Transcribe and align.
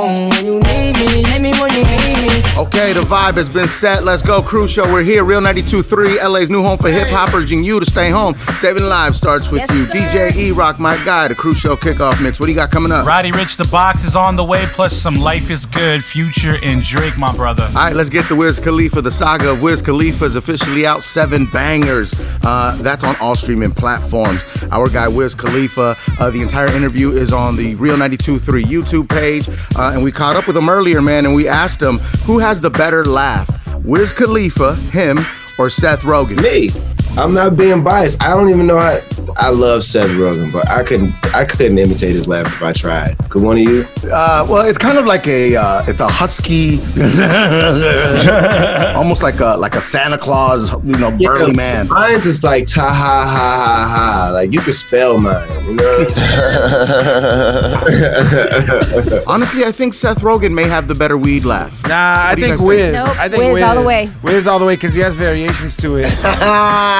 When 0.00 0.44
you 0.44 0.58
need 0.60 0.94
me, 0.96 1.22
hit 1.24 1.40
me 1.40 1.52
when 1.60 1.72
you 1.72 1.84
need 1.84 2.16
me. 2.28 2.42
Okay, 2.58 2.92
the 2.92 3.00
vibe 3.02 3.34
has 3.34 3.48
been 3.48 3.68
set. 3.68 4.04
Let's 4.04 4.22
go. 4.22 4.42
Cruz 4.42 4.70
Show. 4.70 4.84
We're 4.92 5.02
here. 5.02 5.24
Real 5.24 5.40
92.3, 5.40 6.22
LA's 6.28 6.50
new 6.50 6.62
home 6.62 6.78
for 6.78 6.88
hip 6.90 7.08
hop, 7.08 7.32
urging 7.34 7.62
you 7.64 7.80
to 7.80 7.86
stay 7.86 8.10
home. 8.10 8.34
Saving 8.58 8.84
Lives 8.84 9.16
starts 9.16 9.50
with 9.50 9.60
Yes, 9.60 9.72
you. 9.72 9.86
sir. 9.86 9.92
DJ 9.92 10.36
E 10.36 10.52
Rock, 10.52 10.78
my 10.78 10.96
guy, 11.04 11.28
the 11.28 11.34
Cruz 11.34 11.58
Show 11.58 11.76
kickoff 11.76 12.22
mix. 12.22 12.38
What 12.40 12.46
do 12.46 12.52
you 12.52 12.56
got 12.56 12.70
coming 12.70 12.92
up? 12.92 13.06
Roddy 13.06 13.30
Ricch, 13.32 13.56
the 13.56 13.68
box 13.70 14.04
is 14.04 14.16
on 14.16 14.36
the 14.36 14.44
way, 14.44 14.64
plus 14.68 14.92
some 14.96 15.14
Life 15.14 15.50
is 15.50 15.66
Good, 15.66 16.04
Future, 16.04 16.56
and 16.62 16.82
Drake, 16.82 17.16
my 17.18 17.34
brother. 17.34 17.64
All 17.70 17.86
right, 17.86 17.96
let's 17.96 18.08
get 18.10 18.26
to 18.26 18.36
Wiz 18.36 18.58
Khalifa. 18.60 19.00
The 19.02 19.10
saga 19.10 19.50
of 19.50 19.62
Wiz 19.62 19.82
Khalifa 19.82 20.24
is 20.26 20.36
officially 20.36 20.86
out. 20.86 21.02
Seven 21.02 21.46
bangers. 21.46 22.12
Uh, 22.44 22.76
that's 22.80 23.04
on 23.04 23.16
all 23.20 23.34
streaming 23.34 23.70
platforms. 23.72 24.42
Our 24.70 24.88
guy 24.88 25.08
Wiz 25.08 25.34
Khalifa. 25.34 25.96
Uh, 26.18 26.30
the 26.30 26.40
entire 26.42 26.70
interview 26.72 27.10
is 27.12 27.32
on 27.32 27.56
the 27.56 27.74
Real 27.76 27.96
92.3 27.96 28.62
YouTube 28.64 29.08
page, 29.08 29.48
uh, 29.76 29.85
Uh, 29.86 29.92
and 29.92 30.02
we 30.02 30.10
caught 30.10 30.34
up 30.34 30.48
with 30.48 30.56
him 30.56 30.68
earlier, 30.68 31.00
man, 31.00 31.24
and 31.26 31.32
we 31.32 31.46
asked 31.46 31.80
him 31.80 31.98
who 32.26 32.40
has 32.40 32.60
the 32.60 32.68
better 32.68 33.04
laugh, 33.04 33.48
Wiz 33.84 34.12
Khalifa, 34.12 34.74
him, 34.90 35.16
or 35.60 35.70
Seth 35.70 36.02
Rogen. 36.02 36.42
Me. 36.42 36.85
I'm 37.18 37.32
not 37.32 37.56
being 37.56 37.82
biased. 37.82 38.22
I 38.22 38.36
don't 38.36 38.50
even 38.50 38.66
know 38.66 38.78
how. 38.78 38.98
I 39.36 39.48
love 39.50 39.84
Seth 39.84 40.10
Rogen, 40.10 40.52
but 40.52 40.68
I 40.68 40.82
couldn't. 40.84 41.12
I 41.34 41.44
couldn't 41.44 41.78
imitate 41.78 42.10
his 42.10 42.28
laugh 42.28 42.46
if 42.46 42.62
I 42.62 42.72
tried. 42.72 43.16
Could 43.30 43.42
one 43.42 43.56
of 43.58 43.62
you? 43.64 43.84
Uh, 44.04 44.46
well, 44.48 44.66
it's 44.66 44.78
kind 44.78 44.98
of 44.98 45.06
like 45.06 45.26
a, 45.26 45.56
uh, 45.56 45.82
it's 45.86 46.00
a 46.00 46.08
husky, 46.08 46.78
almost 48.96 49.22
like 49.22 49.40
a 49.40 49.56
like 49.56 49.74
a 49.74 49.80
Santa 49.80 50.18
Claus, 50.18 50.72
you 50.84 50.96
know, 50.98 51.10
burly 51.16 51.52
man. 51.54 51.88
Mine's 51.88 52.24
just 52.24 52.44
like 52.44 52.66
ta 52.66 52.88
ha 52.88 52.92
ha 52.92 53.26
ha 53.26 54.26
ha. 54.26 54.30
Like 54.32 54.52
you 54.52 54.60
could 54.60 54.74
spell 54.74 55.18
mine. 55.18 55.48
You 55.66 55.74
know. 55.74 56.06
Honestly, 59.26 59.64
I 59.64 59.72
think 59.72 59.94
Seth 59.94 60.20
Rogen 60.20 60.52
may 60.52 60.64
have 60.68 60.88
the 60.88 60.94
better 60.94 61.16
weed 61.16 61.44
laugh. 61.44 61.72
Nah, 61.88 61.94
I 61.94 62.30
What 62.30 62.34
do 62.36 62.40
you 62.42 62.46
think 62.48 62.58
guys 62.60 62.66
Wiz. 62.66 62.80
think? 62.80 62.92
Nope, 63.06 63.18
I 63.18 63.28
think 63.28 63.54
Wiz 63.54 63.62
all 63.62 63.80
the 63.80 63.86
way. 63.86 64.10
Wiz 64.22 64.46
all 64.46 64.58
the 64.58 64.66
way 64.66 64.76
because 64.76 64.94
he 64.94 65.00
has 65.00 65.14
variations 65.14 65.76
to 65.78 65.96
it. 65.96 66.06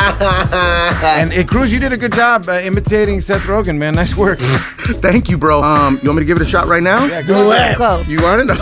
and 1.02 1.32
hey, 1.32 1.44
Cruz, 1.44 1.72
you 1.72 1.80
did 1.80 1.92
a 1.92 1.96
good 1.96 2.12
job 2.12 2.48
uh, 2.48 2.60
imitating 2.62 3.20
Seth 3.20 3.42
Rogen, 3.42 3.76
man. 3.76 3.94
Nice 3.94 4.16
work. 4.16 4.38
Thank 4.40 5.28
you, 5.28 5.36
bro. 5.36 5.62
Um, 5.62 5.98
you 6.02 6.08
want 6.08 6.16
me 6.16 6.20
to 6.20 6.24
give 6.24 6.36
it 6.36 6.42
a 6.42 6.46
shot 6.46 6.68
right 6.68 6.82
now? 6.82 7.04
Yeah, 7.06 7.22
go 7.22 7.50
ahead. 7.50 7.76
Go. 7.76 8.02
You 8.06 8.22
want 8.22 8.42
it? 8.42 8.50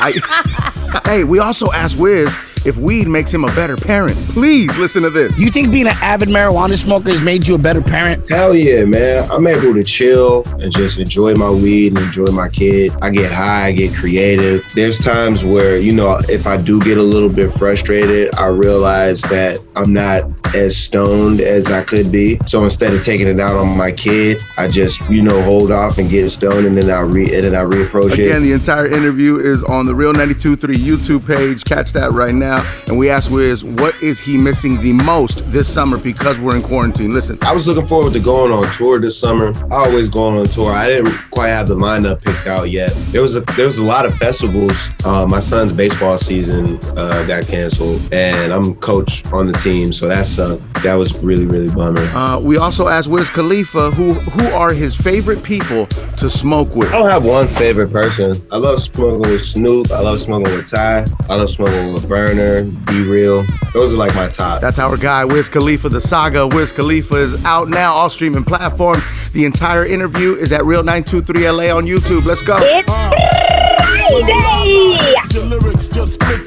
I, 0.00 1.02
hey, 1.04 1.24
we 1.24 1.38
also 1.38 1.70
asked 1.72 1.98
Wiz 1.98 2.34
if 2.68 2.76
weed 2.76 3.08
makes 3.08 3.32
him 3.32 3.44
a 3.44 3.48
better 3.48 3.76
parent. 3.76 4.16
Please 4.28 4.76
listen 4.78 5.02
to 5.02 5.10
this. 5.10 5.38
You 5.38 5.50
think 5.50 5.72
being 5.72 5.86
an 5.86 5.96
avid 6.02 6.28
marijuana 6.28 6.76
smoker 6.76 7.10
has 7.10 7.22
made 7.22 7.46
you 7.46 7.54
a 7.54 7.58
better 7.58 7.80
parent? 7.80 8.30
Hell 8.30 8.54
yeah, 8.54 8.84
man. 8.84 9.28
I'm 9.30 9.46
able 9.46 9.74
to 9.74 9.82
chill 9.82 10.44
and 10.60 10.70
just 10.70 10.98
enjoy 10.98 11.32
my 11.34 11.50
weed 11.50 11.96
and 11.96 12.06
enjoy 12.06 12.26
my 12.26 12.48
kid. 12.48 12.92
I 13.00 13.10
get 13.10 13.32
high, 13.32 13.68
I 13.68 13.72
get 13.72 13.94
creative. 13.94 14.64
There's 14.74 14.98
times 14.98 15.42
where, 15.42 15.78
you 15.78 15.92
know, 15.92 16.18
if 16.28 16.46
I 16.46 16.58
do 16.58 16.80
get 16.80 16.98
a 16.98 17.02
little 17.02 17.30
bit 17.30 17.52
frustrated, 17.52 18.34
I 18.36 18.46
realize 18.48 19.22
that 19.22 19.58
I'm 19.74 19.92
not 19.92 20.24
as 20.54 20.76
stoned 20.76 21.40
as 21.40 21.70
I 21.70 21.82
could 21.84 22.10
be. 22.10 22.38
So 22.46 22.64
instead 22.64 22.92
of 22.92 23.02
taking 23.02 23.26
it 23.26 23.40
out 23.40 23.56
on 23.56 23.76
my 23.76 23.92
kid, 23.92 24.40
I 24.56 24.68
just, 24.68 25.08
you 25.08 25.22
know, 25.22 25.42
hold 25.42 25.70
off 25.70 25.98
and 25.98 26.08
get 26.08 26.28
stoned 26.30 26.66
and 26.66 26.76
then 26.76 26.90
I 26.90 27.00
re 27.00 27.34
and 27.34 27.44
then 27.44 27.54
I 27.54 27.62
reapproach 27.62 28.12
it. 28.12 28.26
Again, 28.26 28.42
it. 28.42 28.46
the 28.46 28.52
entire 28.52 28.86
interview 28.86 29.38
is 29.38 29.64
on 29.64 29.86
the 29.86 29.94
Real 29.94 30.12
92.3 30.12 30.74
YouTube 30.74 31.26
page. 31.26 31.64
Catch 31.64 31.92
that 31.92 32.12
right 32.12 32.34
now. 32.34 32.57
And 32.88 32.98
we 32.98 33.10
asked 33.10 33.30
Wiz, 33.30 33.64
what 33.64 33.94
is 34.02 34.18
he 34.18 34.38
missing 34.38 34.80
the 34.80 34.92
most 34.92 35.50
this 35.52 35.72
summer 35.72 35.98
because 35.98 36.38
we're 36.38 36.56
in 36.56 36.62
quarantine? 36.62 37.12
Listen, 37.12 37.38
I 37.42 37.52
was 37.52 37.66
looking 37.66 37.86
forward 37.86 38.12
to 38.14 38.20
going 38.20 38.52
on 38.52 38.64
tour 38.72 38.98
this 39.00 39.18
summer. 39.18 39.52
I 39.70 39.84
always 39.86 40.08
go 40.08 40.26
on 40.28 40.44
tour. 40.46 40.72
I 40.72 40.88
didn't 40.88 41.12
quite 41.30 41.48
have 41.48 41.68
the 41.68 41.76
lineup 41.76 42.24
picked 42.24 42.46
out 42.46 42.70
yet. 42.70 42.90
There 43.12 43.22
was 43.22 43.34
a 43.34 43.40
there 43.56 43.66
was 43.66 43.78
a 43.78 43.84
lot 43.84 44.06
of 44.06 44.14
festivals. 44.16 44.88
Uh, 45.04 45.26
my 45.26 45.40
son's 45.40 45.72
baseball 45.72 46.16
season 46.18 46.78
uh, 46.96 47.26
got 47.26 47.46
canceled, 47.46 48.00
and 48.12 48.52
I'm 48.52 48.74
coach 48.76 49.24
on 49.32 49.46
the 49.46 49.52
team, 49.54 49.92
so 49.92 50.08
that's 50.08 50.38
uh, 50.38 50.58
that 50.82 50.94
was 50.94 51.16
really 51.22 51.46
really 51.46 51.72
bummer. 51.74 52.00
uh, 52.14 52.38
we 52.38 52.56
also 52.56 52.88
asked 52.88 53.08
Wiz 53.08 53.28
Khalifa 53.30 53.90
who 53.90 54.14
who 54.14 54.46
are 54.54 54.72
his 54.72 54.96
favorite 54.96 55.42
people 55.42 55.86
to 55.86 56.30
smoke 56.30 56.74
with. 56.74 56.88
I 56.88 56.98
don't 56.98 57.10
have 57.10 57.24
one 57.24 57.46
favorite 57.46 57.90
person. 57.92 58.34
I 58.50 58.56
love 58.56 58.80
smoking 58.80 59.20
with 59.20 59.44
Snoop. 59.44 59.90
I 59.90 60.00
love 60.00 60.20
smoking 60.20 60.52
with 60.54 60.70
Ty. 60.70 61.04
I 61.28 61.34
love 61.36 61.50
smoking 61.50 61.92
with 61.92 62.08
Berner. 62.38 62.70
Be 62.86 63.02
real. 63.02 63.44
Those 63.72 63.92
are 63.92 63.96
like 63.96 64.14
my 64.14 64.28
top. 64.28 64.60
That's 64.60 64.78
our 64.78 64.96
guy, 64.96 65.24
Wiz 65.24 65.48
Khalifa. 65.48 65.88
The 65.88 66.00
saga 66.00 66.42
of 66.42 66.54
Wiz 66.54 66.70
Khalifa 66.72 67.16
is 67.16 67.44
out 67.44 67.68
now, 67.68 67.92
all 67.92 68.08
streaming 68.08 68.44
platforms. 68.44 69.02
The 69.32 69.44
entire 69.44 69.84
interview 69.84 70.34
is 70.34 70.52
at 70.52 70.64
Real 70.64 70.82
923 70.84 71.50
LA 71.50 71.76
on 71.76 71.84
YouTube. 71.84 72.24
Let's 72.26 72.42
go. 72.42 72.56
It's 72.60 72.90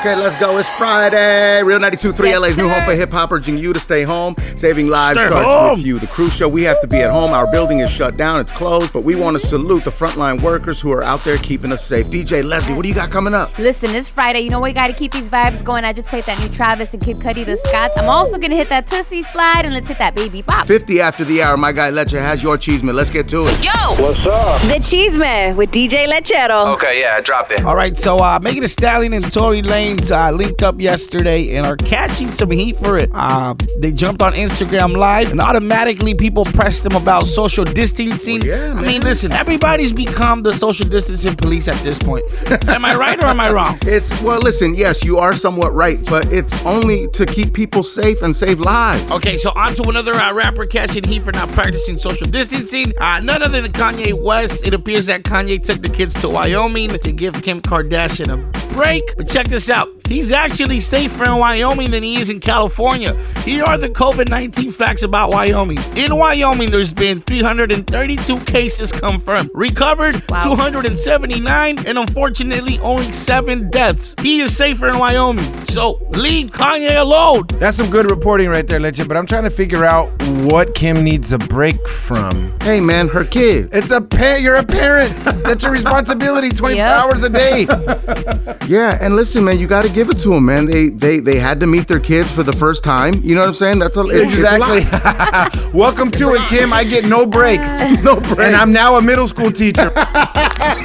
Okay, 0.00 0.14
let's 0.14 0.36
go. 0.36 0.56
It's 0.58 0.68
Friday. 0.68 1.60
Real 1.64 1.80
92.3 1.80 2.26
Yes, 2.28 2.40
LA's 2.40 2.56
new 2.56 2.68
home 2.68 2.84
for 2.84 2.94
hip 2.94 3.10
hop, 3.10 3.32
urging 3.32 3.58
you 3.58 3.72
to 3.72 3.80
stay 3.80 4.04
home. 4.04 4.36
Saving 4.54 4.86
lives 4.86 5.18
Stay 5.18 5.26
starts 5.26 5.48
home. 5.52 5.76
with 5.76 5.84
you. 5.84 5.98
The 5.98 6.06
crew 6.06 6.30
show, 6.30 6.48
we 6.48 6.62
have 6.62 6.78
to 6.82 6.86
be 6.86 6.98
at 6.98 7.10
home. 7.10 7.32
Our 7.32 7.50
building 7.50 7.80
is 7.80 7.90
shut 7.90 8.16
down, 8.16 8.38
it's 8.40 8.52
closed, 8.52 8.92
but 8.92 9.00
we 9.02 9.16
want 9.16 9.40
to 9.40 9.44
salute 9.44 9.82
the 9.82 9.90
frontline 9.90 10.40
workers 10.40 10.80
who 10.80 10.92
are 10.92 11.02
out 11.02 11.24
there 11.24 11.36
keeping 11.38 11.72
us 11.72 11.84
safe. 11.84 12.06
DJ 12.06 12.44
Leslie, 12.44 12.76
what 12.76 12.82
do 12.82 12.88
you 12.88 12.94
got 12.94 13.10
coming 13.10 13.34
up? 13.34 13.58
Listen, 13.58 13.92
it's 13.92 14.06
Friday. 14.08 14.38
You 14.42 14.50
know 14.50 14.60
we 14.60 14.72
got 14.72 14.86
to 14.86 14.92
keep 14.92 15.10
these 15.10 15.28
vibes 15.28 15.64
going. 15.64 15.84
I 15.84 15.92
just 15.92 16.06
played 16.06 16.22
that 16.24 16.38
new 16.38 16.48
Travis 16.48 16.92
and 16.92 17.02
Kid 17.02 17.16
Cudi, 17.16 17.44
The 17.44 17.56
Scotts. 17.56 17.96
I'm 17.96 18.08
also 18.08 18.38
gonna 18.38 18.54
hit 18.54 18.68
that 18.68 18.86
Toosie 18.86 19.24
Slide 19.32 19.64
and 19.64 19.74
let's 19.74 19.88
hit 19.88 19.98
that 19.98 20.14
baby 20.14 20.42
pop. 20.42 20.68
50 20.68 21.00
after 21.00 21.24
the 21.24 21.42
hour. 21.42 21.56
My 21.56 21.72
guy 21.72 21.90
Letcher 21.90 22.20
has 22.20 22.40
your 22.40 22.56
cheeseman. 22.56 22.94
Let's 22.94 23.10
get 23.10 23.28
to 23.30 23.48
it. 23.48 23.64
Yo! 23.64 23.72
What's 24.00 24.24
up? 24.26 24.62
The 24.62 24.78
Cheeseman 24.78 25.56
with 25.56 25.72
DJ 25.72 26.06
Lechero. 26.06 26.74
Okay, 26.76 27.00
yeah, 27.00 27.20
drop 27.20 27.50
it. 27.50 27.64
All 27.64 27.74
right, 27.74 27.98
so 27.98 28.18
uh, 28.18 28.38
Megan 28.40 28.60
Thee 28.62 28.68
Stallion 28.68 29.12
and 29.12 29.32
Tory 29.32 29.60
Lanez 29.88 30.10
uh, 30.10 30.30
linked 30.34 30.62
up 30.62 30.80
yesterday 30.80 31.56
and 31.56 31.66
are 31.66 31.76
catching 31.76 32.32
some 32.32 32.50
heat 32.50 32.76
for 32.76 32.98
it. 32.98 33.10
Uh, 33.14 33.54
they 33.78 33.92
jumped 33.92 34.22
on 34.22 34.32
Instagram 34.34 34.96
Live 34.96 35.30
and 35.30 35.40
automatically 35.40 36.14
people 36.14 36.44
pressed 36.44 36.84
them 36.84 36.94
about 36.94 37.26
social 37.26 37.64
distancing. 37.64 38.40
Well, 38.40 38.48
yeah, 38.48 38.74
I 38.78 38.82
mean, 38.82 39.02
listen, 39.02 39.32
everybody's 39.32 39.92
become 39.92 40.42
the 40.42 40.54
social 40.54 40.86
distancing 40.86 41.36
police 41.36 41.68
at 41.68 41.82
this 41.82 41.98
point. 41.98 42.24
am 42.68 42.84
I 42.84 42.94
right 42.96 43.18
or 43.18 43.26
am 43.26 43.40
I 43.40 43.50
wrong? 43.50 43.78
It's, 43.88 44.10
well, 44.20 44.38
listen, 44.38 44.74
yes, 44.74 45.02
you 45.02 45.16
are 45.16 45.34
somewhat 45.34 45.74
right, 45.74 46.04
but 46.08 46.30
it's 46.30 46.52
only 46.64 47.08
to 47.08 47.24
keep 47.24 47.54
people 47.54 47.82
safe 47.82 48.20
and 48.22 48.36
save 48.36 48.60
lives. 48.60 49.10
Okay, 49.10 49.38
so 49.38 49.50
on 49.56 49.74
to 49.74 49.88
another 49.88 50.12
uh, 50.14 50.32
rapper 50.34 50.66
catching 50.66 51.04
heat 51.04 51.22
for 51.22 51.32
not 51.32 51.48
practicing 51.52 51.96
social 51.96 52.26
distancing. 52.26 52.92
Uh, 52.98 53.20
none 53.20 53.42
other 53.42 53.62
than 53.62 53.72
Kanye 53.72 54.12
West. 54.12 54.66
It 54.66 54.74
appears 54.74 55.06
that 55.06 55.22
Kanye 55.22 55.62
took 55.64 55.80
the 55.80 55.88
kids 55.88 56.14
to 56.14 56.28
Wyoming 56.28 56.90
to 56.90 57.12
give 57.12 57.40
Kim 57.42 57.62
Kardashian 57.62 58.28
a 58.28 58.57
break. 58.70 59.16
But 59.16 59.28
check 59.28 59.48
this 59.48 59.70
out. 59.70 59.97
He's 60.08 60.32
actually 60.32 60.80
safer 60.80 61.24
in 61.24 61.36
Wyoming 61.36 61.90
than 61.90 62.02
he 62.02 62.18
is 62.20 62.30
in 62.30 62.40
California. 62.40 63.14
Here 63.44 63.62
are 63.64 63.76
the 63.76 63.88
COVID 63.90 64.28
19 64.30 64.72
facts 64.72 65.02
about 65.02 65.30
Wyoming. 65.32 65.78
In 65.96 66.16
Wyoming, 66.16 66.70
there's 66.70 66.94
been 66.94 67.20
332 67.20 68.40
cases 68.40 68.90
confirmed, 68.90 69.50
recovered 69.54 70.22
Wow. 70.30 70.42
279, 70.42 71.78
and 71.86 71.98
unfortunately, 71.98 72.78
only 72.80 73.12
seven 73.12 73.70
deaths. 73.70 74.14
He 74.22 74.40
is 74.40 74.56
safer 74.56 74.88
in 74.88 74.98
Wyoming. 74.98 75.66
So 75.66 76.00
leave 76.10 76.50
Kanye 76.50 76.98
alone. 76.98 77.44
That's 77.58 77.76
some 77.76 77.90
good 77.90 78.10
reporting 78.10 78.48
right 78.48 78.66
there, 78.66 78.80
Legend. 78.80 79.08
But 79.08 79.16
I'm 79.18 79.26
trying 79.26 79.44
to 79.44 79.50
figure 79.50 79.84
out 79.84 80.08
what 80.44 80.74
Kim 80.74 81.04
needs 81.04 81.32
a 81.32 81.38
break 81.38 81.86
from. 81.86 82.52
Hey, 82.62 82.80
man, 82.80 83.08
her 83.08 83.24
kid. 83.24 83.68
It's 83.72 83.90
a 83.90 84.00
pa- 84.00 84.36
You're 84.40 84.56
a 84.56 84.64
parent. 84.64 85.14
That's 85.44 85.62
your 85.62 85.72
responsibility. 85.72 86.48
24 86.50 86.70
Yep. 86.76 86.96
hours 86.98 87.22
a 87.22 87.28
day. 87.28 87.66
Yeah, 88.68 88.98
and 89.00 89.16
listen, 89.16 89.44
man, 89.44 89.58
you 89.58 89.66
got 89.66 89.82
to 89.82 89.88
give 89.98 90.10
it 90.10 90.18
to 90.20 90.28
them, 90.28 90.44
man. 90.44 90.66
They 90.66 90.90
they 90.90 91.18
they 91.18 91.40
had 91.40 91.58
to 91.58 91.66
meet 91.66 91.88
their 91.88 91.98
kids 91.98 92.30
for 92.30 92.44
the 92.44 92.52
first 92.52 92.84
time. 92.84 93.14
You 93.14 93.34
know 93.34 93.40
what 93.40 93.48
I'm 93.48 93.54
saying? 93.54 93.80
That's 93.80 93.96
a 93.96 94.06
it's 94.06 94.38
a 94.38 94.58
lot. 94.58 94.78
Exactly. 94.78 95.70
Welcome 95.78 96.12
to 96.12 96.34
it, 96.34 96.40
Kim. 96.42 96.72
I 96.72 96.84
get 96.84 97.04
no 97.04 97.26
breaks. 97.26 97.68
no 98.04 98.14
breaks. 98.20 98.40
And 98.40 98.54
I'm 98.54 98.72
now 98.72 98.94
a 98.96 99.02
middle 99.02 99.26
school 99.26 99.50
teacher. 99.50 99.90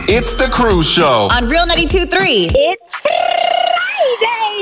It's 0.10 0.34
the 0.36 0.50
Cruz 0.52 0.90
Show. 0.90 1.30
On 1.32 1.48
Real 1.48 1.66
92.3. 1.66 2.54
It's 2.56 2.96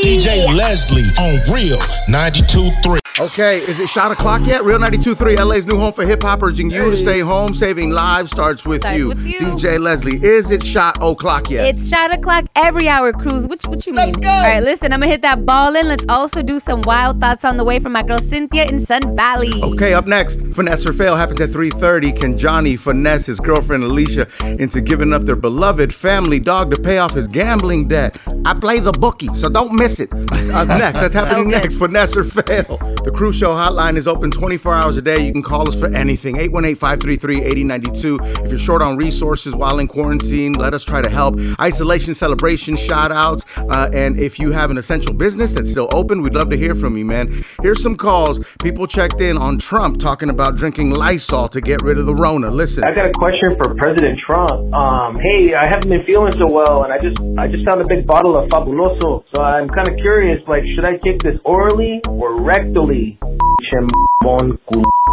DJ 0.06 0.54
Leslie 0.54 1.02
on 1.18 1.54
Real 1.54 1.80
92.3. 2.10 3.01
Okay, 3.20 3.58
is 3.58 3.80
it 3.80 3.90
shot 3.90 4.12
o'clock 4.12 4.42
yet? 4.48 4.64
Real 4.64 4.80
92.3, 4.80 5.38
LA's 5.46 5.66
new 5.66 5.78
home 5.78 5.92
for 5.92 6.06
hip 6.06 6.24
hop, 6.24 6.42
urging 6.42 6.72
you 6.72 6.90
to 6.90 6.96
stay 6.96 7.20
home. 7.20 7.54
Saving 7.54 7.90
lives 7.92 8.32
starts 8.32 8.66
with 8.66 8.82
Starts 8.82 8.98
you. 8.98 9.10
with 9.10 9.26
you. 9.26 9.40
DJ 9.42 9.80
Leslie, 9.80 10.16
is 10.24 10.50
it 10.50 10.66
shot 10.66 10.98
o'clock 11.02 11.50
yet? 11.50 11.76
It's 11.76 11.90
shot 11.90 12.14
o'clock 12.14 12.46
every 12.56 12.88
hour, 12.88 13.12
Cruz. 13.12 13.46
What, 13.48 13.68
what 13.68 13.86
you 13.86 13.94
mean? 13.94 14.06
Let's 14.08 14.16
go. 14.16 14.30
All 14.30 14.44
right, 14.44 14.64
listen, 14.64 14.94
I'm 14.94 15.02
gonna 15.02 15.12
hit 15.12 15.22
that 15.24 15.46
ball 15.46 15.76
in. 15.76 15.88
Let's 15.90 16.06
also 16.08 16.42
do 16.42 16.58
some 16.60 16.82
wild 16.84 17.20
thoughts 17.20 17.44
on 17.44 17.58
the 17.58 17.66
way 17.66 17.80
from 17.80 17.92
my 17.92 18.02
girl 18.02 18.18
Cynthia 18.18 18.64
in 18.66 18.84
Sun 18.86 19.16
Valley. 19.18 19.62
Okay, 19.62 19.94
up 19.94 20.08
next, 20.08 20.42
finesse 20.54 20.86
or 20.86 20.94
fail 20.94 21.16
happens 21.18 21.42
at 21.42 21.50
3:30. 21.50 22.14
Can 22.18 22.38
Johnny 22.38 22.78
finesse 22.78 23.26
his 23.26 23.42
girlfriend 23.42 23.84
Alicia 23.84 24.26
into 24.46 24.80
giving 24.80 25.12
up 25.12 25.24
their 25.24 25.36
beloved 25.36 25.94
family 25.94 26.40
dog 26.40 26.74
to 26.74 26.82
pay 26.82 26.98
off 26.98 27.14
his 27.14 27.28
gambling 27.28 27.90
debt? 27.90 28.16
I 28.46 28.54
play 28.54 28.80
the 28.80 28.94
bookie, 28.94 29.34
so 29.36 29.50
don't 29.50 29.74
miss 29.74 30.00
it. 30.00 30.12
Up 30.14 30.68
next, 30.70 31.02
that's 31.02 31.14
happening 31.14 31.48
Okay. 31.48 31.60
next. 31.62 31.76
Finesse 31.78 32.16
or 32.16 32.24
fail. 32.24 32.80
The 33.04 33.10
Cruz 33.10 33.36
Show 33.36 33.50
hotline 33.50 33.98
is 33.98 34.08
open 34.08 34.30
24 34.30 34.76
hours 34.76 34.96
a 34.96 35.02
day. 35.02 35.26
You 35.26 35.32
can 35.32 35.42
call 35.42 35.68
us 35.68 35.76
for 35.76 35.88
anything. 35.88 36.36
818-533-8092. 36.36 38.46
If 38.46 38.52
you're 38.52 38.60
short 38.60 38.84
on 38.84 38.96
resources 38.96 39.56
while 39.56 39.80
in 39.80 39.88
quarantine, 39.88 40.54
let 40.54 40.76
us 40.76 40.84
try 40.84 41.02
to 41.02 41.10
help. 41.10 41.40
Isolation 41.60 42.14
celebration 42.14 42.76
shout 42.76 43.12
outs. 43.12 43.44
Uh, 43.58 43.90
and 43.92 44.20
if 44.20 44.38
you 44.38 44.52
have 44.52 44.70
an 44.70 44.78
essential 44.78 45.14
business 45.14 45.54
that's 45.54 45.72
still 45.72 45.90
open, 45.94 46.22
we'd 46.22 46.36
love 46.36 46.52
to 46.52 46.58
hear 46.58 46.76
from 46.76 46.96
you, 46.96 47.04
man. 47.04 47.44
Here's 47.64 47.82
some 47.82 47.96
calls. 47.96 48.40
People 48.62 48.86
checked 48.86 49.20
in 49.20 49.36
on 49.36 49.58
Trump 49.58 50.00
talking 50.00 50.30
about 50.30 50.56
drinking 50.56 50.92
Lysol 50.92 51.50
to 51.50 51.60
get 51.60 51.82
rid 51.82 51.98
of 51.98 52.06
the 52.06 52.14
Rona. 52.14 52.52
Listen. 52.52 52.84
I 52.84 52.94
got 52.94 53.08
a 53.08 53.12
question 53.14 53.56
for 53.58 53.74
President 53.74 54.20
Trump. 54.28 54.52
Um, 54.76 55.18
hey, 55.18 55.56
I 55.58 55.66
haven't 55.68 55.90
been 55.90 56.06
feeling 56.06 56.34
so 56.38 56.46
well, 56.46 56.84
and 56.84 56.94
I 56.94 57.00
just 57.02 57.20
I 57.40 57.48
just 57.48 57.68
found 57.68 57.82
a 57.82 57.88
big 57.88 58.06
bottle 58.06 58.38
of 58.38 58.48
Fabuloso. 58.50 59.24
So 59.36 59.42
I'm 59.42 59.68
kind 59.70 59.90
of 59.90 59.96
curious, 59.98 60.40
like, 60.48 60.62
should 60.76 60.86
I 60.86 60.98
take 61.04 61.18
this 61.24 61.40
orally 61.44 62.00
or 62.08 62.38
rectally? 62.38 62.91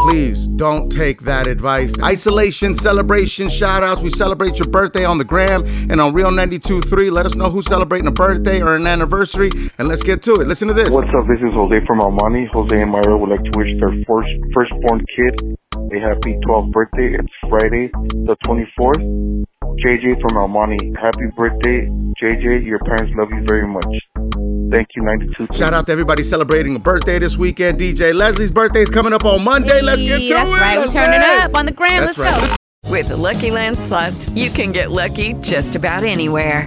Please 0.08 0.46
don't 0.48 0.90
take 0.90 1.22
that 1.22 1.46
advice. 1.46 1.92
Isolation, 2.02 2.74
celebration, 2.74 3.48
shout 3.48 3.82
outs. 3.82 4.00
We 4.00 4.10
celebrate 4.10 4.58
your 4.58 4.68
birthday 4.68 5.04
on 5.04 5.18
the 5.18 5.24
gram 5.24 5.64
and 5.90 6.00
on 6.00 6.12
Real 6.14 6.30
92.3. 6.30 7.10
Let 7.10 7.26
us 7.26 7.34
know 7.34 7.50
who's 7.50 7.66
celebrating 7.66 8.06
a 8.06 8.12
birthday 8.12 8.60
or 8.60 8.76
an 8.76 8.86
anniversary, 8.86 9.50
and 9.78 9.88
let's 9.88 10.02
get 10.02 10.22
to 10.22 10.34
it. 10.34 10.48
Listen 10.48 10.68
to 10.68 10.74
this. 10.74 10.90
What's 10.90 11.08
up? 11.08 11.26
This 11.28 11.38
is 11.38 11.52
Jose 11.54 11.86
from 11.86 12.00
Almani. 12.00 12.48
Jose 12.52 12.80
and 12.80 12.90
Myra 12.90 13.16
would 13.16 13.30
like 13.30 13.42
to 13.44 13.58
wish 13.58 13.68
their 13.80 13.92
first 14.06 14.30
firstborn 14.54 15.04
kid 15.14 15.58
a 15.76 16.00
happy 16.00 16.38
12th 16.46 16.72
birthday. 16.72 17.16
It's 17.18 17.32
Friday, 17.48 17.90
the 18.26 18.36
24th. 18.46 19.46
JJ 19.84 20.20
from 20.20 20.36
Almani, 20.36 20.76
happy 21.00 21.26
birthday, 21.36 21.86
JJ. 22.20 22.66
Your 22.66 22.78
parents 22.80 23.12
love 23.16 23.28
you 23.30 23.44
very 23.46 23.66
much. 23.66 23.86
Thank 24.70 24.88
you, 24.96 25.02
92. 25.02 25.48
Shout 25.54 25.72
out 25.72 25.86
to 25.86 25.92
everybody 25.92 26.22
celebrating 26.22 26.74
a 26.76 26.78
birthday 26.78 27.18
this 27.18 27.36
weekend. 27.36 27.78
DJ 27.78 28.12
Leslie's 28.12 28.50
birthday 28.50 28.82
is 28.82 28.90
coming 28.90 29.12
up 29.12 29.24
on 29.24 29.42
Monday. 29.44 29.80
Let's 29.80 30.02
get 30.02 30.18
to 30.18 30.22
Hey, 30.24 30.28
that's 30.28 30.50
it. 30.50 30.52
right. 30.52 30.76
We 30.76 30.82
Let's 30.82 30.92
turn 30.92 31.12
it 31.14 31.22
up 31.22 31.54
on 31.54 31.66
the 31.66 31.72
gram. 31.72 32.04
That's 32.04 32.18
Let's 32.18 32.40
right. 32.40 32.50
go. 32.50 32.90
With 32.90 33.08
the 33.08 33.16
Lucky 33.16 33.50
Land 33.50 33.78
slots, 33.78 34.28
you 34.30 34.50
can 34.50 34.72
get 34.72 34.90
lucky 34.90 35.34
just 35.34 35.76
about 35.76 36.04
anywhere. 36.04 36.66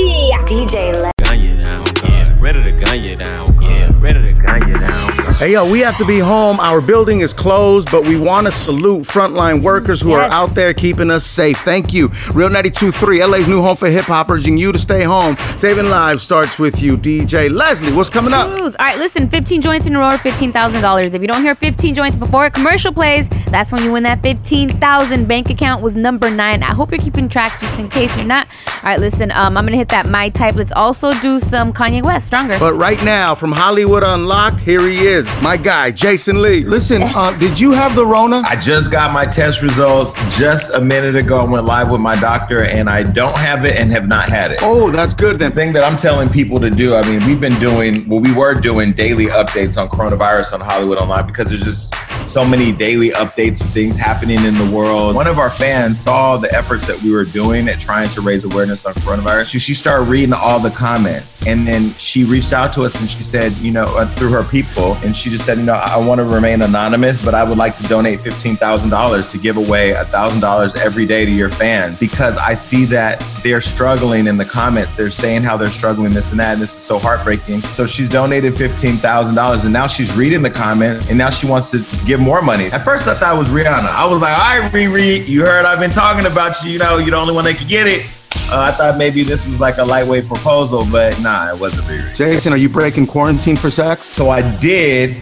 Friday! 0.00 0.30
DJ 0.46 0.92
Le- 0.92 1.12
gun 1.22 1.44
you 1.44 1.62
down. 1.64 1.84
Yeah, 2.04 2.24
ready 2.40 2.62
to 2.62 2.72
gun 2.72 3.00
you 3.02 3.16
down. 3.16 3.46
Yeah, 3.62 3.86
ready 3.98 4.24
to 4.26 4.32
gun 4.34 4.68
you 4.68 4.78
down. 4.78 5.12
Hey, 5.36 5.52
yo, 5.52 5.70
we 5.70 5.80
have 5.80 5.96
to 5.98 6.04
be 6.06 6.18
home. 6.18 6.58
Our 6.60 6.80
building 6.80 7.20
is 7.20 7.32
closed, 7.32 7.90
but 7.90 8.06
we 8.06 8.18
want 8.18 8.46
to 8.46 8.52
salute 8.52 9.02
frontline 9.04 9.60
workers 9.62 10.00
who 10.00 10.10
Yes. 10.10 10.32
are 10.32 10.34
out 10.34 10.54
there 10.54 10.72
keeping 10.72 11.10
us 11.10 11.26
safe. 11.26 11.58
Thank 11.58 11.92
you. 11.92 12.10
Real 12.32 12.48
92.3, 12.48 13.20
LA's 13.26 13.46
new 13.48 13.60
home 13.60 13.76
for 13.76 13.88
hip 13.88 14.04
hop, 14.06 14.30
urging 14.30 14.56
you 14.56 14.72
to 14.72 14.78
stay 14.78 15.02
home. 15.02 15.36
Saving 15.56 15.90
lives 15.90 16.22
starts 16.22 16.58
with 16.58 16.80
you, 16.80 16.96
DJ 16.96 17.48
Leslie. 17.50 17.92
What's 17.92 18.08
coming 18.10 18.32
up? 18.32 18.56
Cruz. 18.56 18.76
All 18.78 18.86
right, 18.86 18.98
listen, 18.98 19.28
15 19.28 19.60
joints 19.60 19.86
in 19.86 19.94
a 19.94 19.98
row 19.98 20.06
are 20.06 20.18
$15,000. 20.18 21.14
If 21.14 21.20
you 21.22 21.28
don't 21.28 21.42
hear 21.42 21.54
15 21.54 21.94
joints 21.94 22.16
before 22.16 22.46
a 22.46 22.50
commercial 22.50 22.92
plays, 22.92 23.28
that's 23.50 23.72
when 23.72 23.82
you 23.82 23.92
win 23.92 24.04
that 24.04 24.22
15,000. 24.22 25.26
Bank 25.26 25.50
account 25.50 25.82
was 25.82 25.96
number 25.96 26.30
nine. 26.30 26.62
I 26.62 26.72
hope 26.72 26.90
you're 26.92 27.00
keeping 27.00 27.28
track 27.28 27.58
just 27.60 27.78
in 27.78 27.88
case 27.90 28.14
you're 28.16 28.26
not. 28.26 28.46
All 28.86 28.92
right, 28.92 29.00
listen, 29.00 29.32
um, 29.32 29.56
I'm 29.56 29.64
going 29.64 29.72
to 29.72 29.78
hit 29.78 29.88
that 29.88 30.06
My 30.06 30.28
Type. 30.28 30.54
Let's 30.54 30.70
also 30.70 31.10
do 31.14 31.40
some 31.40 31.72
Kanye 31.72 32.04
West, 32.04 32.26
Stronger. 32.26 32.56
But 32.56 32.74
right 32.74 33.02
now, 33.02 33.34
from 33.34 33.50
Hollywood 33.50 34.04
Unlocked, 34.04 34.60
here 34.60 34.80
he 34.80 35.08
is, 35.08 35.26
my 35.42 35.56
guy, 35.56 35.90
Jason 35.90 36.40
Lee. 36.40 36.62
Listen, 36.62 37.02
uh, 37.02 37.36
did 37.36 37.58
you 37.58 37.72
have 37.72 37.96
the 37.96 38.06
Rona? 38.06 38.44
I 38.46 38.54
just 38.54 38.92
got 38.92 39.12
my 39.12 39.26
test 39.26 39.60
results 39.60 40.14
just 40.38 40.70
a 40.72 40.80
minute 40.80 41.16
ago. 41.16 41.36
I 41.38 41.42
went 41.42 41.66
live 41.66 41.90
with 41.90 42.00
my 42.00 42.14
doctor, 42.20 42.62
and 42.62 42.88
I 42.88 43.02
don't 43.02 43.36
have 43.38 43.64
it 43.64 43.74
and 43.74 43.90
have 43.90 44.06
not 44.06 44.28
had 44.28 44.52
it. 44.52 44.60
Oh, 44.62 44.92
that's 44.92 45.14
good 45.14 45.40
then. 45.40 45.50
The 45.50 45.56
thing 45.56 45.72
that 45.72 45.82
I'm 45.82 45.96
telling 45.96 46.28
people 46.28 46.60
to 46.60 46.70
do, 46.70 46.94
I 46.94 47.02
mean, 47.10 47.26
we've 47.26 47.40
been 47.40 47.58
doing, 47.58 48.08
well, 48.08 48.20
we 48.20 48.32
were 48.34 48.54
doing 48.54 48.92
daily 48.92 49.26
updates 49.26 49.76
on 49.76 49.88
coronavirus 49.88 50.52
on 50.52 50.60
Hollywood 50.60 50.98
Unlocked 50.98 51.26
because 51.26 51.48
there's 51.48 51.64
just 51.64 51.92
so 52.28 52.44
many 52.44 52.70
daily 52.72 53.10
updates 53.10 53.60
of 53.60 53.68
things 53.70 53.96
happening 53.96 54.38
in 54.44 54.54
the 54.54 54.70
world. 54.70 55.14
One 55.14 55.26
of 55.26 55.38
our 55.38 55.50
fans 55.50 56.00
saw 56.00 56.36
the 56.36 56.52
efforts 56.52 56.86
that 56.86 57.00
we 57.02 57.12
were 57.12 57.24
doing 57.24 57.68
at 57.68 57.80
trying 57.80 58.08
to 58.10 58.20
raise 58.20 58.44
awareness 58.44 58.75
on 58.84 58.94
coronavirus. 58.94 59.50
She, 59.50 59.58
she 59.58 59.74
started 59.74 60.04
reading 60.04 60.32
all 60.32 60.58
the 60.58 60.70
comments, 60.70 61.40
and 61.46 61.66
then 61.66 61.92
she 61.94 62.24
reached 62.24 62.52
out 62.52 62.74
to 62.74 62.82
us 62.82 63.00
and 63.00 63.08
she 63.08 63.22
said, 63.22 63.56
you 63.58 63.70
know, 63.70 63.86
uh, 63.96 64.06
through 64.16 64.30
her 64.30 64.42
people, 64.42 64.94
and 65.04 65.16
she 65.16 65.30
just 65.30 65.46
said, 65.46 65.58
you 65.58 65.64
know, 65.64 65.74
I 65.74 65.96
want 65.96 66.18
to 66.18 66.24
remain 66.24 66.62
anonymous, 66.62 67.24
but 67.24 67.34
I 67.34 67.44
would 67.44 67.58
like 67.58 67.76
to 67.78 67.82
donate 67.84 68.20
$15,000 68.20 69.30
to 69.30 69.38
give 69.38 69.56
away 69.56 69.92
$1,000 69.92 70.76
every 70.76 71.06
day 71.06 71.24
to 71.24 71.30
your 71.30 71.50
fans 71.50 71.98
because 72.00 72.36
I 72.36 72.54
see 72.54 72.84
that 72.86 73.24
they're 73.42 73.60
struggling 73.60 74.26
in 74.26 74.36
the 74.36 74.44
comments. 74.44 74.92
They're 74.92 75.10
saying 75.10 75.42
how 75.42 75.56
they're 75.56 75.68
struggling, 75.68 76.12
this 76.12 76.30
and 76.30 76.40
that, 76.40 76.54
and 76.54 76.62
this 76.62 76.76
is 76.76 76.82
so 76.82 76.98
heartbreaking. 76.98 77.60
So 77.60 77.86
she's 77.86 78.08
donated 78.08 78.54
$15,000 78.54 79.64
and 79.64 79.72
now 79.72 79.86
she's 79.86 80.12
reading 80.16 80.42
the 80.42 80.50
comments 80.50 81.08
and 81.08 81.16
now 81.16 81.30
she 81.30 81.46
wants 81.46 81.70
to 81.70 81.84
give 82.04 82.20
more 82.20 82.42
money. 82.42 82.66
At 82.66 82.84
first 82.84 83.06
I 83.06 83.14
thought 83.14 83.34
it 83.34 83.38
was 83.38 83.48
Rihanna. 83.48 83.86
I 83.86 84.06
was 84.06 84.20
like, 84.20 84.36
all 84.36 84.60
right, 84.60 84.72
Riri, 84.72 85.26
you 85.26 85.44
heard 85.44 85.64
I've 85.64 85.78
been 85.78 85.90
talking 85.90 86.26
about 86.26 86.62
you. 86.62 86.70
You 86.70 86.78
know, 86.78 86.98
you're 86.98 87.10
the 87.10 87.16
only 87.16 87.34
one 87.34 87.44
that 87.44 87.56
can 87.56 87.68
get 87.68 87.86
it. 87.86 88.06
Uh, 88.50 88.60
I 88.60 88.70
thought 88.72 88.96
maybe 88.96 89.22
this 89.24 89.46
was 89.46 89.58
like 89.60 89.78
a 89.78 89.84
lightweight 89.84 90.26
proposal, 90.28 90.86
but 90.90 91.18
nah, 91.20 91.52
it 91.52 91.60
wasn't 91.60 91.86
Riri. 91.88 92.14
Jason, 92.16 92.52
are 92.52 92.56
you 92.56 92.68
breaking 92.68 93.06
quarantine 93.06 93.56
for 93.56 93.70
sex? 93.70 94.06
So 94.06 94.30
I 94.30 94.40
did 94.60 95.16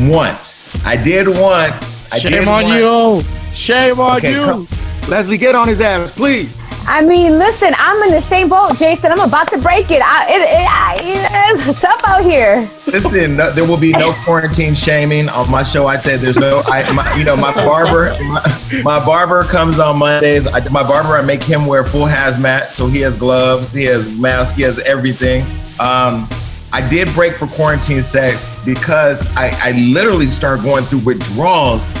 once. 0.00 0.84
I 0.84 0.96
did 0.96 1.28
once. 1.28 2.10
I 2.12 2.18
Shame 2.18 2.32
did 2.32 2.48
on 2.48 2.64
once. 2.64 2.74
you. 2.74 3.52
Shame 3.54 4.00
on 4.00 4.16
Okay, 4.18 4.32
you. 4.34 4.44
come- 4.44 4.68
Leslie, 5.08 5.38
get 5.38 5.54
on 5.54 5.68
his 5.68 5.80
ass, 5.80 6.10
please. 6.10 6.54
I 6.90 7.02
mean, 7.02 7.32
listen, 7.32 7.74
I'm 7.76 8.02
in 8.04 8.12
the 8.12 8.22
same 8.22 8.48
boat, 8.48 8.78
Jason. 8.78 9.12
I'm 9.12 9.20
about 9.20 9.48
to 9.48 9.58
break 9.58 9.90
it. 9.90 10.00
I, 10.02 10.26
it, 10.26 10.40
it, 10.40 10.66
I, 10.70 11.68
it's 11.68 11.80
tough 11.82 12.00
out 12.06 12.24
here. 12.24 12.66
Listen, 12.86 13.36
no, 13.36 13.52
there 13.52 13.66
will 13.66 13.76
be 13.76 13.92
no 13.92 14.14
quarantine 14.24 14.74
shaming 14.74 15.28
on 15.28 15.50
my 15.50 15.62
show. 15.62 15.86
I 15.86 15.98
said 15.98 16.20
there's 16.20 16.38
no, 16.38 16.62
I, 16.64 16.90
my, 16.92 17.14
you 17.14 17.24
know, 17.24 17.36
my 17.36 17.52
barber, 17.52 18.16
my, 18.24 18.82
my 18.82 19.04
barber 19.04 19.44
comes 19.44 19.78
on 19.78 19.98
Mondays. 19.98 20.46
I, 20.46 20.66
my 20.70 20.82
barber, 20.82 21.18
I 21.18 21.20
make 21.20 21.42
him 21.42 21.66
wear 21.66 21.84
full 21.84 22.06
hazmat, 22.06 22.68
so 22.68 22.86
he 22.86 23.00
has 23.00 23.18
gloves, 23.18 23.70
he 23.70 23.84
has 23.84 24.18
mask, 24.18 24.54
he 24.54 24.62
has 24.62 24.78
everything. 24.78 25.42
Um, 25.78 26.26
I 26.72 26.86
did 26.88 27.12
break 27.12 27.34
for 27.34 27.48
quarantine 27.48 28.02
sex 28.02 28.46
because 28.64 29.20
I, 29.36 29.50
I 29.62 29.72
literally 29.72 30.28
started 30.28 30.64
going 30.64 30.84
through 30.84 31.00
withdrawals 31.00 31.92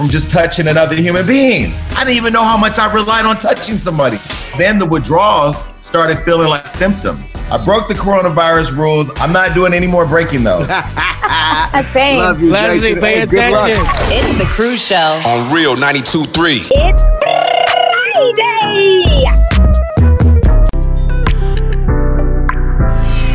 from 0.00 0.08
just 0.08 0.30
touching 0.30 0.66
another 0.68 0.94
human 0.96 1.26
being. 1.26 1.74
I 1.90 2.04
didn't 2.04 2.16
even 2.16 2.32
know 2.32 2.42
how 2.42 2.56
much 2.56 2.78
I 2.78 2.90
relied 2.90 3.26
on 3.26 3.36
touching 3.36 3.76
somebody. 3.76 4.16
Then 4.56 4.78
the 4.78 4.86
withdrawals 4.86 5.62
started 5.82 6.24
feeling 6.24 6.48
like 6.48 6.68
symptoms. 6.68 7.36
I 7.50 7.62
broke 7.62 7.86
the 7.86 7.92
coronavirus 7.92 8.74
rules. 8.74 9.10
I'm 9.16 9.30
not 9.30 9.52
doing 9.54 9.74
any 9.74 9.86
more 9.86 10.06
breaking 10.06 10.42
though. 10.42 10.60
Same. 11.92 12.16
Love 12.18 12.40
you, 12.40 12.50
Leslie, 12.50 12.94
Jason. 12.94 13.00
pay 13.02 13.20
Hey, 13.20 13.26
good 13.26 13.52
luck. 13.52 13.68
attention. 13.68 13.94
It's 14.08 14.38
the 14.38 14.46
Cruz 14.48 14.86
Show. 14.86 15.20
On 15.26 15.52
Real 15.54 15.76
92.3. 15.76 16.70
It's 16.72 17.04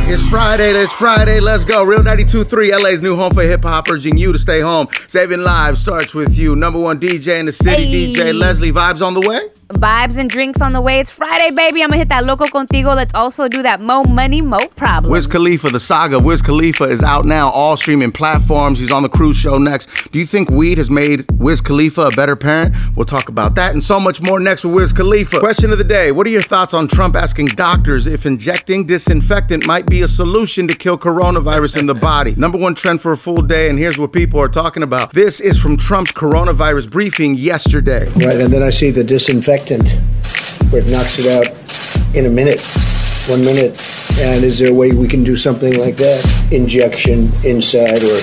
It's 0.07 0.21
Friday. 0.29 0.69
It's 0.69 0.93
Friday. 0.93 1.39
Let's 1.39 1.65
go. 1.65 1.83
Real 1.83 1.99
92.3, 1.99 2.79
LA's 2.83 3.01
new 3.01 3.15
home 3.15 3.33
for 3.33 3.41
hip 3.41 3.63
hop, 3.63 3.89
urging 3.89 4.17
you 4.17 4.31
to 4.31 4.37
stay 4.37 4.61
home. 4.61 4.87
Saving 5.07 5.39
lives 5.39 5.81
starts 5.81 6.13
with 6.13 6.37
you. 6.37 6.55
Number 6.55 6.79
one 6.79 6.99
DJ 6.99 7.39
in 7.39 7.47
the 7.47 7.51
city, 7.51 7.85
Hey. 7.85 8.13
DJ 8.13 8.31
Leslie. 8.37 8.71
Vibes 8.71 9.05
on 9.05 9.15
the 9.15 9.21
way? 9.27 9.49
Vibes 9.69 10.17
and 10.17 10.29
drinks 10.29 10.61
on 10.61 10.73
the 10.73 10.81
way. 10.81 10.99
It's 10.99 11.09
Friday, 11.09 11.49
baby. 11.49 11.81
I'm 11.81 11.89
gonna 11.89 11.97
hit 11.97 12.09
that 12.09 12.23
Loco 12.23 12.45
Contigo. 12.45 12.95
Let's 12.95 13.15
also 13.15 13.47
do 13.47 13.63
that 13.63 13.81
Mo 13.81 14.03
Money, 14.03 14.39
Mo 14.39 14.59
Problem. 14.75 15.11
Wiz 15.11 15.25
Khalifa, 15.25 15.69
the 15.69 15.79
saga. 15.79 16.19
Wiz 16.19 16.43
Khalifa 16.43 16.83
is 16.83 17.01
out 17.01 17.25
now, 17.25 17.49
all 17.49 17.75
streaming 17.75 18.11
platforms. 18.11 18.77
He's 18.77 18.91
on 18.91 19.01
the 19.01 19.09
Cruz 19.09 19.35
show 19.35 19.57
next. 19.57 20.11
Do 20.11 20.19
you 20.19 20.27
think 20.27 20.51
weed 20.51 20.77
has 20.77 20.91
made 20.91 21.25
Wiz 21.39 21.61
Khalifa 21.61 22.01
a 22.01 22.11
better 22.11 22.35
parent? 22.35 22.75
We'll 22.95 23.07
talk 23.07 23.27
about 23.27 23.55
that 23.55 23.71
and 23.73 23.83
so 23.83 23.99
much 23.99 24.21
more 24.21 24.39
next 24.39 24.65
with 24.65 24.75
Wiz 24.75 24.93
Khalifa. 24.93 25.39
Question 25.39 25.71
of 25.71 25.79
the 25.79 25.83
day 25.83 26.11
What 26.11 26.27
are 26.27 26.31
your 26.31 26.43
thoughts 26.43 26.75
on 26.75 26.87
Trump 26.87 27.15
asking 27.15 27.47
doctors 27.47 28.05
if 28.05 28.27
injecting 28.27 28.85
disinfectant 28.85 29.65
might 29.65 29.87
be 29.87 30.03
a 30.03 30.07
solution 30.07 30.67
to 30.67 30.77
kill 30.77 30.97
coronavirus 30.97 31.79
in 31.79 31.87
the 31.87 31.95
body? 31.95 32.35
Number 32.35 32.59
one 32.59 32.75
trend 32.75 33.01
for 33.01 33.13
a 33.13 33.17
full 33.17 33.41
day, 33.41 33.71
and 33.71 33.79
here's 33.79 33.97
what 33.97 34.13
people 34.13 34.39
are 34.39 34.47
talking 34.47 34.83
about. 34.83 35.13
This 35.13 35.39
is 35.39 35.57
from 35.57 35.75
Trump's 35.75 36.11
coronavirus 36.11 36.91
briefing 36.91 37.33
yesterday. 37.33 38.05
Right, 38.11 38.39
and 38.39 38.53
then 38.53 38.61
I 38.61 38.69
see 38.69 38.91
the 38.91 39.03
disinfectant 39.03 39.54
where 40.69 40.81
it 40.81 40.89
knocks 40.89 41.19
it 41.19 41.27
out 41.27 41.47
in 42.15 42.25
a 42.25 42.29
minute, 42.29 42.61
one 43.27 43.43
minute. 43.43 43.79
And 44.17 44.43
is 44.43 44.59
there 44.59 44.71
a 44.71 44.73
way 44.73 44.91
we 44.91 45.07
can 45.07 45.23
do 45.23 45.35
something 45.35 45.77
like 45.77 45.97
that? 45.97 46.47
Injection 46.51 47.29
inside, 47.43 48.03
or 48.03 48.19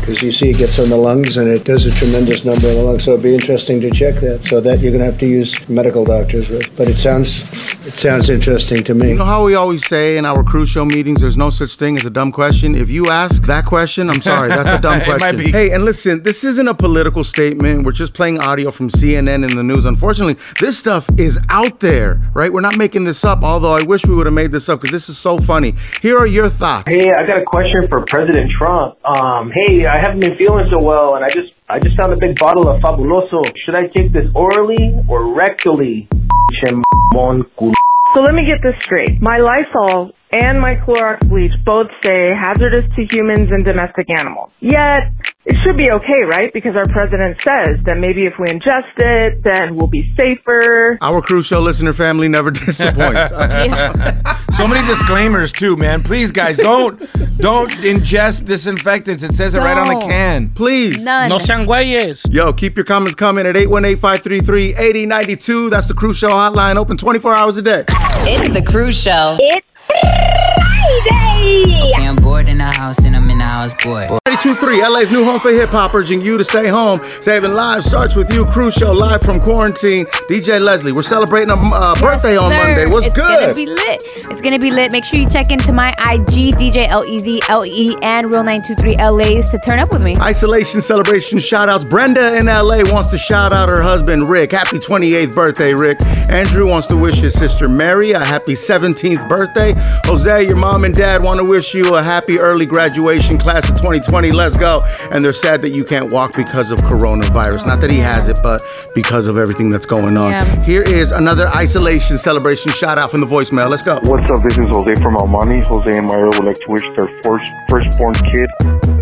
because 0.00 0.22
you 0.22 0.32
see 0.32 0.50
it 0.50 0.58
gets 0.58 0.78
on 0.78 0.88
the 0.88 0.96
lungs 0.96 1.36
and 1.36 1.48
it 1.48 1.64
does 1.64 1.86
a 1.86 1.90
tremendous 1.90 2.44
number 2.44 2.66
in 2.68 2.76
the 2.76 2.82
lungs. 2.82 3.04
So 3.04 3.12
it'd 3.12 3.22
be 3.22 3.34
interesting 3.34 3.80
to 3.82 3.90
check 3.90 4.20
that. 4.20 4.44
So 4.44 4.60
that 4.60 4.80
you're 4.80 4.90
going 4.90 5.04
to 5.04 5.10
have 5.10 5.18
to 5.20 5.26
use 5.26 5.68
medical 5.68 6.04
doctors 6.04 6.48
with. 6.48 6.74
But 6.76 6.88
it 6.88 6.96
sounds 6.96 7.44
it 7.88 7.98
sounds 7.98 8.28
interesting 8.28 8.84
to 8.84 8.94
me. 8.94 9.08
You 9.10 9.14
know 9.16 9.24
how 9.24 9.44
we 9.44 9.54
always 9.54 9.86
say 9.86 10.18
in 10.18 10.26
our 10.26 10.44
Cruz 10.44 10.68
show 10.68 10.84
meetings, 10.84 11.22
there's 11.22 11.38
no 11.38 11.48
such 11.48 11.76
thing 11.76 11.96
as 11.96 12.04
a 12.04 12.10
dumb 12.10 12.30
question? 12.32 12.74
If 12.74 12.90
you 12.90 13.06
ask 13.06 13.44
that 13.46 13.64
question, 13.64 14.10
I'm 14.10 14.20
sorry, 14.20 14.48
that's 14.50 14.68
a 14.70 14.78
dumb 14.78 15.00
It 15.00 15.08
might 15.08 15.18
question. 15.18 15.36
be. 15.38 15.50
Hey, 15.50 15.70
and 15.72 15.84
listen, 15.84 16.22
this 16.22 16.44
isn't 16.44 16.68
a 16.68 16.74
political 16.74 17.24
statement. 17.24 17.84
We're 17.84 17.92
just 17.92 18.12
playing 18.12 18.40
audio 18.40 18.70
from 18.70 18.90
CNN 18.90 19.42
in 19.48 19.56
the 19.56 19.62
news. 19.62 19.86
Unfortunately, 19.86 20.36
this 20.60 20.78
stuff 20.78 21.08
is 21.16 21.38
out 21.48 21.80
there, 21.80 22.20
right? 22.34 22.52
We're 22.52 22.60
not 22.60 22.76
making 22.76 23.04
this 23.04 23.24
up, 23.24 23.42
although 23.42 23.72
I 23.72 23.82
wish 23.84 24.04
we 24.04 24.14
would 24.14 24.26
have 24.26 24.34
made 24.34 24.52
this 24.52 24.68
up 24.68 24.80
because 24.80 24.92
this 24.92 25.08
is 25.08 25.16
so 25.16 25.38
funny. 25.38 25.72
Here 26.02 26.18
are 26.18 26.26
your 26.26 26.50
thoughts. 26.50 26.92
Hey, 26.92 27.10
I 27.10 27.26
got 27.26 27.40
a 27.40 27.44
question 27.44 27.88
for 27.88 28.04
President 28.06 28.50
Trump. 28.58 28.96
Um, 29.06 29.50
hey, 29.50 29.86
I 29.86 29.98
haven't 29.98 30.20
been 30.20 30.36
feeling 30.36 30.66
so 30.70 30.78
well, 30.80 31.14
and 31.16 31.24
I 31.24 31.28
just 31.28 31.52
I 31.70 31.78
just 31.78 31.96
found 31.96 32.12
a 32.12 32.16
big 32.16 32.38
bottle 32.38 32.68
of 32.68 32.82
Fabuloso. 32.82 33.42
Should 33.64 33.74
I 33.74 33.86
take 33.96 34.12
this 34.12 34.26
orally 34.34 34.94
or 35.08 35.20
rectally? 35.22 36.06
So 38.18 38.22
let 38.22 38.34
me 38.34 38.44
get 38.44 38.58
this 38.64 38.74
straight. 38.82 39.22
My 39.22 39.38
Lysol 39.38 40.10
and 40.32 40.60
my 40.60 40.74
Clorox 40.74 41.20
bleach 41.28 41.52
both 41.64 41.86
say 42.02 42.34
hazardous 42.34 42.82
to 42.96 43.06
humans 43.14 43.48
and 43.52 43.64
domestic 43.64 44.10
animals. 44.10 44.50
Yet, 44.58 45.14
it 45.44 45.54
should 45.64 45.76
be 45.78 45.88
okay, 45.90 46.22
right? 46.24 46.52
Because 46.52 46.74
our 46.76 46.84
president 46.92 47.40
says 47.40 47.78
that 47.84 47.96
maybe 47.98 48.26
if 48.26 48.34
we 48.38 48.46
ingest 48.48 48.92
it, 48.98 49.42
then 49.44 49.76
we'll 49.76 49.86
be 49.88 50.12
safer. 50.16 50.98
Our 51.00 51.22
Cruz 51.22 51.46
show 51.46 51.60
listener 51.60 51.92
family 51.92 52.26
never 52.28 52.50
disappoints. 52.66 53.30
so 54.56 54.66
many 54.68 54.84
disclaimers 54.86 55.52
too, 55.52 55.76
man. 55.76 56.02
Please, 56.02 56.32
guys, 56.32 56.56
don't 56.58 56.98
don't 57.38 57.70
ingest 57.70 58.44
disinfectants. 58.46 59.22
It 59.22 59.32
says 59.32 59.54
it 59.54 59.60
right 59.60 59.78
on 59.78 59.86
the 59.86 59.92
Don't. 59.94 60.08
can. 60.10 60.50
Please. 60.50 61.04
None. 61.04 61.28
No 61.28 61.38
sean 61.38 61.66
güeyes. 61.66 62.26
Yo, 62.32 62.52
keep 62.52 62.76
your 62.76 62.84
comments 62.84 63.14
coming 63.14 63.46
at 63.46 63.54
818-533-8092. 63.54 65.70
That's 65.70 65.86
the 65.86 65.94
Cruz 65.94 66.18
show 66.18 66.30
hotline, 66.30 66.74
open 66.76 66.96
24 66.96 67.34
hours 67.34 67.56
a 67.56 67.62
day. 67.62 67.84
It's 67.88 68.48
the 68.52 68.64
Cruz 68.68 69.00
Show. 69.00 69.36
It's 69.38 69.66
Friday! 69.86 71.92
I'm 72.38 72.44
bored 72.44 72.48
in 72.52 72.58
the 72.58 72.64
house 72.64 73.04
and 73.04 73.16
I'm 73.16 73.28
in 73.30 73.38
the 73.38 73.44
house, 73.44 73.74
boy. 73.82 74.06
323, 74.06 74.86
LA's 74.86 75.10
new 75.10 75.24
home 75.24 75.40
for 75.40 75.50
hip 75.50 75.70
hop, 75.70 75.94
urging 75.94 76.20
you 76.20 76.38
to 76.38 76.44
stay 76.44 76.68
home. 76.68 77.00
Saving 77.04 77.54
lives 77.54 77.86
starts 77.86 78.14
with 78.14 78.32
you. 78.32 78.44
Cruz 78.44 78.74
show 78.74 78.92
live 78.92 79.22
from 79.22 79.40
quarantine. 79.40 80.04
DJ 80.30 80.60
Leslie, 80.60 80.92
we're 80.92 81.02
celebrating 81.02 81.50
a 81.50 81.56
uh, 81.56 81.98
birthday 82.00 82.36
on 82.36 82.50
Sir, 82.50 82.62
Monday. 82.62 82.86
What's 82.86 83.06
it's 83.06 83.14
good? 83.14 83.40
gonna 83.40 83.54
be 83.54 83.66
lit. 83.66 84.02
It's 84.30 84.40
gonna 84.40 84.58
be 84.58 84.70
lit. 84.70 84.92
Make 84.92 85.04
sure 85.04 85.18
you 85.18 85.28
check 85.28 85.50
into 85.50 85.72
my 85.72 85.88
IG, 85.98 86.54
DJ 86.56 86.86
L 86.88 87.04
E 87.04 87.18
Z 87.18 87.42
L 87.48 87.66
E 87.66 87.96
and 88.02 88.26
Real 88.26 88.44
923 88.44 88.96
LA's 88.96 89.50
to 89.50 89.58
turn 89.58 89.80
up 89.80 89.90
with 89.90 90.02
me. 90.02 90.14
Isolation 90.18 90.80
celebration 90.80 91.38
shout 91.38 91.68
outs. 91.68 91.84
Brenda 91.84 92.36
in 92.36 92.46
LA 92.46 92.82
wants 92.92 93.10
to 93.10 93.18
shout 93.18 93.52
out 93.52 93.68
her 93.68 93.82
husband 93.82 94.28
Rick. 94.28 94.52
Happy 94.52 94.78
28th 94.78 95.34
birthday, 95.34 95.74
Rick. 95.74 96.00
Andrew 96.30 96.68
wants 96.68 96.86
to 96.88 96.96
wish 96.96 97.16
his 97.16 97.34
sister 97.34 97.68
Mary 97.68 98.12
a 98.12 98.20
happy 98.20 98.52
17th 98.52 99.28
birthday. 99.28 99.72
Jose, 100.04 100.46
your 100.46 100.56
mom 100.56 100.84
and 100.84 100.94
dad 100.94 101.22
want 101.22 101.40
to 101.40 101.44
wish 101.44 101.74
you 101.74 101.96
a 101.96 102.02
happy 102.02 102.27
early 102.36 102.66
graduation, 102.66 103.38
class 103.38 103.70
of 103.70 103.76
2020. 103.76 104.32
Let's 104.32 104.56
go. 104.56 104.82
And 105.12 105.24
they're 105.24 105.32
sad 105.32 105.62
that 105.62 105.72
you 105.72 105.84
can't 105.84 106.12
walk 106.12 106.34
because 106.34 106.70
of 106.70 106.80
coronavirus. 106.80 107.64
Not 107.64 107.80
that 107.80 107.90
he 107.90 107.98
has 107.98 108.28
it, 108.28 108.40
but 108.42 108.60
because 108.94 109.28
of 109.28 109.38
everything 109.38 109.70
that's 109.70 109.86
going 109.86 110.16
on. 110.18 110.32
Yeah. 110.32 110.64
Here 110.64 110.82
is 110.82 111.12
another 111.12 111.46
isolation 111.54 112.18
celebration 112.18 112.72
shout 112.72 112.98
out 112.98 113.12
from 113.12 113.20
the 113.20 113.26
voicemail. 113.26 113.70
Let's 113.70 113.84
go. 113.84 114.00
What's 114.02 114.30
up? 114.30 114.42
This 114.42 114.58
is 114.58 114.66
Jose 114.72 115.00
from 115.00 115.16
Almani. 115.16 115.62
Jose 115.68 115.96
and 115.96 116.06
Myra 116.08 116.30
would 116.34 116.44
like 116.44 116.56
to 116.56 116.70
wish 116.70 116.82
their 116.98 117.08
first 117.22 117.52
firstborn 117.68 118.14
kid 118.14 118.50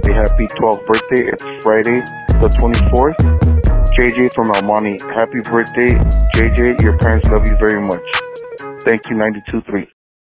a 0.08 0.12
happy 0.12 0.46
12th 0.46 0.86
birthday. 0.86 1.30
It's 1.32 1.42
Friday, 1.64 2.00
the 2.38 2.48
24th. 2.48 3.16
JJ 3.96 4.34
from 4.34 4.50
Almani, 4.52 4.98
happy 5.14 5.40
birthday. 5.40 5.88
JJ, 6.34 6.82
your 6.82 6.96
parents 6.98 7.28
love 7.28 7.42
you 7.48 7.56
very 7.56 7.80
much. 7.80 8.02
Thank 8.82 9.08
you, 9.08 9.16
92.3. 9.16 9.95